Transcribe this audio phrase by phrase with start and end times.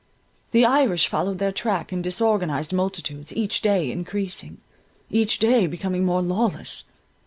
[0.49, 4.57] The Irish followed their track in disorganized multitudes; each day encreasing;
[5.11, 6.85] each day becoming more lawless.